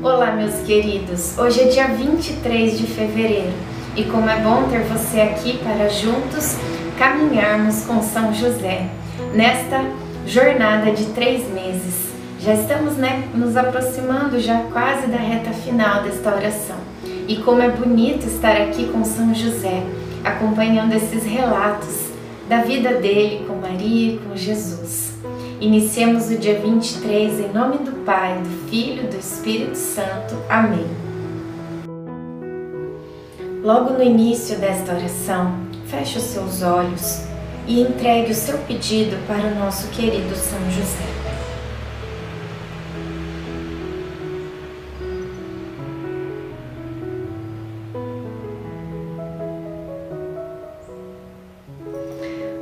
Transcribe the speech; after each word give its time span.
Olá, 0.00 0.30
meus 0.30 0.60
queridos! 0.60 1.36
Hoje 1.36 1.60
é 1.60 1.64
dia 1.64 1.88
23 1.88 2.78
de 2.78 2.86
fevereiro 2.86 3.52
e 3.96 4.04
como 4.04 4.30
é 4.30 4.38
bom 4.38 4.68
ter 4.70 4.82
você 4.84 5.20
aqui 5.20 5.58
para 5.58 5.88
juntos 5.88 6.56
caminharmos 6.96 7.84
com 7.84 8.00
São 8.00 8.32
José 8.32 8.88
nesta 9.34 9.84
jornada 10.24 10.92
de 10.92 11.06
três 11.06 11.52
meses. 11.52 12.12
Já 12.38 12.54
estamos 12.54 12.96
né, 12.96 13.28
nos 13.34 13.56
aproximando 13.56 14.38
já 14.38 14.60
quase 14.72 15.08
da 15.08 15.16
reta 15.16 15.50
final 15.50 16.04
desta 16.04 16.32
oração 16.32 16.76
e 17.26 17.34
como 17.38 17.60
é 17.60 17.68
bonito 17.68 18.24
estar 18.24 18.56
aqui 18.56 18.86
com 18.92 19.04
São 19.04 19.34
José, 19.34 19.82
acompanhando 20.22 20.94
esses 20.94 21.24
relatos 21.24 22.06
da 22.48 22.58
vida 22.58 22.94
dele 22.94 23.44
com 23.48 23.56
Maria 23.56 24.12
e 24.12 24.18
com 24.18 24.36
Jesus. 24.36 25.07
Iniciemos 25.60 26.30
o 26.30 26.38
dia 26.38 26.60
23 26.60 27.40
em 27.40 27.52
nome 27.52 27.78
do 27.78 28.04
Pai, 28.04 28.40
do 28.40 28.70
Filho 28.70 29.02
e 29.02 29.06
do 29.08 29.16
Espírito 29.16 29.74
Santo. 29.74 30.36
Amém. 30.48 30.86
Logo 33.64 33.94
no 33.94 34.02
início 34.02 34.56
desta 34.56 34.94
oração, 34.94 35.52
feche 35.88 36.18
os 36.18 36.24
seus 36.24 36.62
olhos 36.62 37.24
e 37.66 37.80
entregue 37.80 38.30
o 38.30 38.34
seu 38.36 38.56
pedido 38.58 39.16
para 39.26 39.48
o 39.48 39.54
nosso 39.56 39.88
querido 39.88 40.36
São 40.36 40.60
José. 40.70 41.27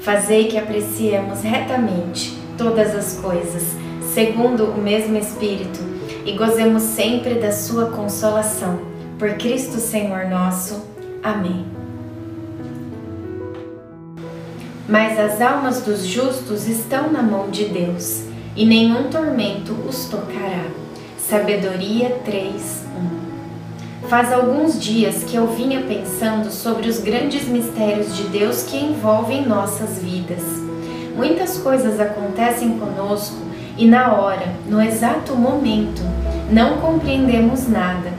fazei 0.00 0.48
que 0.48 0.58
apreciemos 0.58 1.42
retamente 1.42 2.38
todas 2.56 2.94
as 2.94 3.18
coisas, 3.18 3.62
segundo 4.12 4.64
o 4.64 4.80
mesmo 4.80 5.16
Espírito, 5.16 5.80
e 6.24 6.32
gozemos 6.32 6.82
sempre 6.82 7.34
da 7.34 7.52
Sua 7.52 7.90
consolação. 7.90 8.80
Por 9.18 9.34
Cristo 9.34 9.78
Senhor 9.78 10.26
nosso. 10.26 10.82
Amém. 11.22 11.66
Mas 14.88 15.18
as 15.18 15.40
almas 15.40 15.82
dos 15.82 16.04
justos 16.04 16.66
estão 16.66 17.12
na 17.12 17.22
mão 17.22 17.50
de 17.50 17.66
Deus, 17.66 18.24
e 18.56 18.66
nenhum 18.66 19.04
tormento 19.04 19.72
os 19.88 20.06
tocará. 20.06 20.64
Sabedoria 21.18 22.18
3, 22.24 22.84
1 23.26 23.29
Faz 24.10 24.32
alguns 24.32 24.82
dias 24.82 25.22
que 25.22 25.36
eu 25.36 25.46
vinha 25.46 25.82
pensando 25.82 26.50
sobre 26.50 26.88
os 26.88 26.98
grandes 26.98 27.46
mistérios 27.46 28.16
de 28.16 28.24
Deus 28.24 28.64
que 28.64 28.76
envolvem 28.76 29.46
nossas 29.46 30.00
vidas. 30.00 30.42
Muitas 31.14 31.58
coisas 31.58 32.00
acontecem 32.00 32.76
conosco 32.76 33.36
e 33.78 33.86
na 33.86 34.14
hora, 34.14 34.52
no 34.66 34.82
exato 34.82 35.36
momento, 35.36 36.02
não 36.50 36.78
compreendemos 36.78 37.68
nada. 37.68 38.12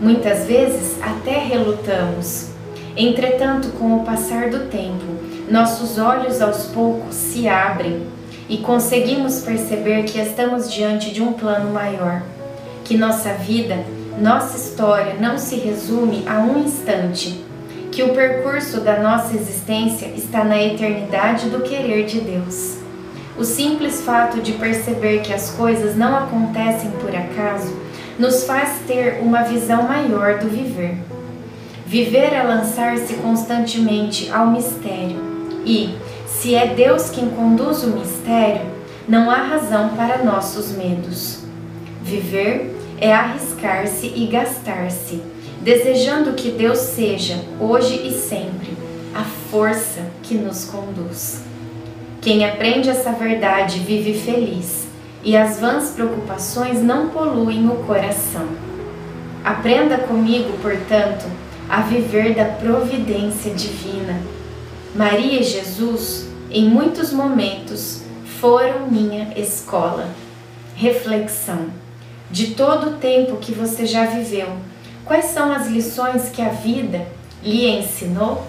Muitas 0.00 0.46
vezes 0.46 1.00
até 1.00 1.38
relutamos. 1.38 2.48
Entretanto, 2.96 3.68
com 3.78 3.98
o 3.98 4.04
passar 4.04 4.50
do 4.50 4.68
tempo, 4.68 5.04
nossos 5.48 5.96
olhos 5.96 6.42
aos 6.42 6.64
poucos 6.64 7.14
se 7.14 7.46
abrem 7.46 8.04
e 8.48 8.56
conseguimos 8.56 9.42
perceber 9.42 10.02
que 10.06 10.18
estamos 10.18 10.68
diante 10.68 11.12
de 11.12 11.22
um 11.22 11.34
plano 11.34 11.72
maior, 11.72 12.20
que 12.82 12.96
nossa 12.98 13.32
vida, 13.34 13.84
nossa 14.18 14.56
história 14.56 15.14
não 15.20 15.36
se 15.36 15.56
resume 15.56 16.24
a 16.26 16.40
um 16.40 16.64
instante, 16.64 17.44
que 17.92 18.02
o 18.02 18.14
percurso 18.14 18.80
da 18.80 19.00
nossa 19.00 19.34
existência 19.34 20.06
está 20.06 20.42
na 20.44 20.62
eternidade 20.62 21.48
do 21.50 21.60
querer 21.60 22.06
de 22.06 22.20
Deus. 22.20 22.78
O 23.38 23.44
simples 23.44 24.00
fato 24.00 24.40
de 24.40 24.52
perceber 24.52 25.20
que 25.20 25.32
as 25.32 25.50
coisas 25.50 25.94
não 25.96 26.16
acontecem 26.16 26.90
por 26.92 27.14
acaso 27.14 27.74
nos 28.18 28.44
faz 28.44 28.80
ter 28.86 29.20
uma 29.20 29.42
visão 29.42 29.82
maior 29.82 30.38
do 30.38 30.48
viver. 30.48 30.96
Viver 31.86 32.32
é 32.32 32.42
lançar-se 32.42 33.14
constantemente 33.14 34.30
ao 34.30 34.46
mistério 34.46 35.20
e, 35.64 35.94
se 36.26 36.54
é 36.54 36.68
Deus 36.68 37.10
quem 37.10 37.28
conduz 37.28 37.84
o 37.84 37.88
mistério, 37.88 38.62
não 39.06 39.30
há 39.30 39.36
razão 39.36 39.90
para 39.90 40.24
nossos 40.24 40.72
medos. 40.72 41.44
Viver 42.02 42.75
é 43.00 43.12
arriscar-se 43.12 44.06
e 44.06 44.26
gastar-se 44.26 45.22
desejando 45.66 46.34
que 46.34 46.52
Deus 46.52 46.78
seja, 46.78 47.44
hoje 47.58 48.06
e 48.06 48.12
sempre, 48.12 48.76
a 49.12 49.24
força 49.50 50.00
que 50.22 50.34
nos 50.36 50.64
conduz. 50.64 51.42
Quem 52.22 52.48
aprende 52.48 52.88
essa 52.88 53.10
verdade 53.10 53.80
vive 53.80 54.14
feliz 54.14 54.86
e 55.24 55.36
as 55.36 55.58
vãs 55.58 55.90
preocupações 55.90 56.80
não 56.80 57.08
poluem 57.08 57.66
o 57.68 57.82
coração. 57.84 58.46
Aprenda 59.44 59.98
comigo, 59.98 60.56
portanto, 60.62 61.24
a 61.68 61.80
viver 61.80 62.36
da 62.36 62.44
providência 62.44 63.52
divina. 63.52 64.20
Maria 64.94 65.40
e 65.40 65.42
Jesus, 65.42 66.28
em 66.48 66.70
muitos 66.70 67.12
momentos, 67.12 68.02
foram 68.40 68.86
minha 68.88 69.32
escola. 69.36 70.08
Reflexão: 70.76 71.70
de 72.30 72.54
todo 72.54 72.90
o 72.90 72.96
tempo 72.98 73.36
que 73.36 73.52
você 73.52 73.86
já 73.86 74.06
viveu, 74.06 74.48
Quais 75.06 75.26
são 75.26 75.52
as 75.52 75.68
lições 75.68 76.30
que 76.30 76.42
a 76.42 76.48
vida 76.48 77.06
lhe 77.40 77.70
ensinou? 77.70 78.44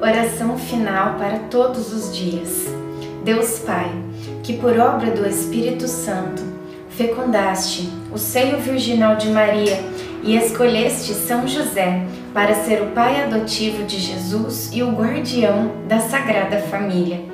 Oração 0.00 0.56
final 0.56 1.18
para 1.18 1.40
todos 1.50 1.92
os 1.92 2.16
dias. 2.16 2.66
Deus 3.24 3.58
Pai, 3.58 3.90
que 4.44 4.56
por 4.56 4.78
obra 4.78 5.10
do 5.10 5.26
Espírito 5.26 5.88
Santo 5.88 6.44
fecundaste 6.90 7.90
o 8.12 8.18
seio 8.18 8.60
virginal 8.60 9.16
de 9.16 9.30
Maria 9.30 9.82
e 10.22 10.36
escolheste 10.36 11.12
São 11.12 11.48
José 11.48 12.06
para 12.32 12.54
ser 12.54 12.82
o 12.82 12.92
pai 12.92 13.20
adotivo 13.24 13.82
de 13.82 13.98
Jesus 13.98 14.70
e 14.72 14.80
o 14.80 14.92
guardião 14.92 15.72
da 15.88 15.98
Sagrada 15.98 16.60
Família. 16.60 17.33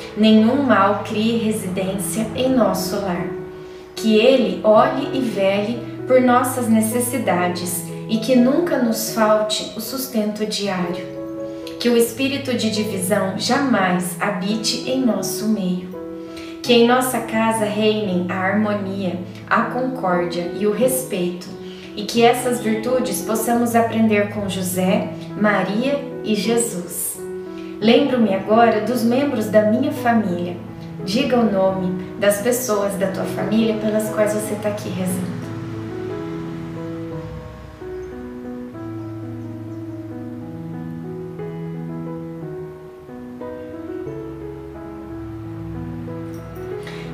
nenhum 0.17 0.63
mal 0.63 1.03
crie 1.03 1.37
residência 1.37 2.27
em 2.35 2.53
nosso 2.53 2.95
lar 2.97 3.41
que 4.01 4.17
Ele 4.17 4.61
olhe 4.63 5.17
e 5.17 5.21
vele 5.21 5.79
por 6.07 6.21
nossas 6.21 6.67
necessidades 6.67 7.85
e 8.09 8.17
que 8.17 8.35
nunca 8.35 8.77
nos 8.77 9.13
falte 9.13 9.73
o 9.77 9.79
sustento 9.79 10.45
diário. 10.45 11.21
Que 11.79 11.87
o 11.87 11.95
espírito 11.95 12.53
de 12.53 12.69
divisão 12.69 13.37
jamais 13.37 14.17
habite 14.19 14.89
em 14.89 15.05
nosso 15.05 15.47
meio. 15.47 15.89
Que 16.61 16.73
em 16.73 16.87
nossa 16.87 17.21
casa 17.21 17.65
reinem 17.65 18.25
a 18.29 18.35
harmonia, 18.35 19.19
a 19.49 19.63
concórdia 19.63 20.51
e 20.59 20.67
o 20.67 20.71
respeito, 20.71 21.47
e 21.95 22.03
que 22.03 22.23
essas 22.23 22.59
virtudes 22.59 23.21
possamos 23.21 23.75
aprender 23.75 24.29
com 24.29 24.47
José, 24.47 25.09
Maria 25.39 25.99
e 26.23 26.35
Jesus. 26.35 27.10
Lembro-me 27.81 28.33
agora 28.33 28.81
dos 28.81 29.03
membros 29.03 29.47
da 29.47 29.63
minha 29.63 29.91
família 29.91 30.55
Diga 31.03 31.35
o 31.35 31.51
nome 31.51 32.15
das 32.19 32.41
pessoas 32.41 32.93
da 32.95 33.07
tua 33.07 33.23
família 33.23 33.75
pelas 33.77 34.09
quais 34.09 34.33
você 34.33 34.53
está 34.53 34.69
aqui 34.69 34.87
rezando. 34.87 35.41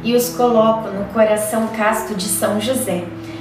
E 0.03 0.15
os 0.15 0.29
coloco 0.29 0.89
no 0.89 1.05
coração 1.13 1.67
casto 1.67 2.13
de 2.13 2.25
São 2.25 2.59
José, 2.59 3.05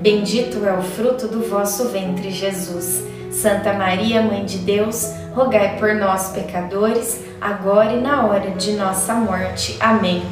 bendito 0.00 0.64
é 0.64 0.72
o 0.72 0.82
fruto 0.82 1.28
do 1.28 1.40
vosso 1.48 1.88
ventre, 1.88 2.30
Jesus. 2.30 3.04
Santa 3.30 3.72
Maria, 3.72 4.22
Mãe 4.22 4.44
de 4.44 4.58
Deus, 4.58 5.12
rogai 5.34 5.78
por 5.78 5.94
nós, 5.94 6.30
pecadores, 6.30 7.20
agora 7.40 7.92
e 7.92 8.00
na 8.00 8.26
hora 8.26 8.50
de 8.50 8.72
nossa 8.72 9.14
morte. 9.14 9.76
Amém. 9.80 10.22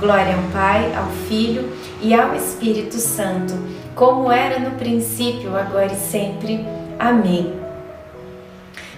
Glória 0.00 0.34
ao 0.34 0.42
Pai, 0.52 0.94
ao 0.94 1.06
Filho 1.28 1.72
e 2.00 2.14
ao 2.14 2.34
Espírito 2.34 2.96
Santo, 2.96 3.54
como 3.94 4.30
era 4.30 4.58
no 4.58 4.72
princípio, 4.72 5.56
agora 5.56 5.92
e 5.92 5.96
sempre. 5.96 6.64
Amém. 6.98 7.54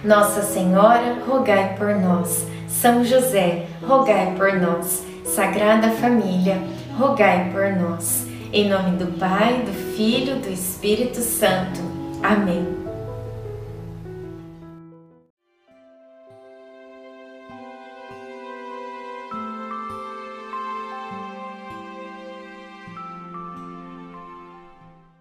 Nossa 0.03 0.41
Senhora, 0.41 1.17
rogai 1.27 1.75
por 1.77 1.95
nós. 1.95 2.45
São 2.67 3.03
José, 3.03 3.65
rogai 3.85 4.33
por 4.37 4.53
nós. 4.53 5.03
Sagrada 5.25 5.89
Família, 5.91 6.57
rogai 6.97 7.49
por 7.51 7.73
nós. 7.73 8.25
Em 8.51 8.67
nome 8.67 8.97
do 8.97 9.07
Pai, 9.19 9.61
do 9.65 9.88
Filho, 9.99 10.37
do 10.37 10.49
Espírito 10.49 11.19
Santo. 11.19 11.81
Amém. 12.23 12.88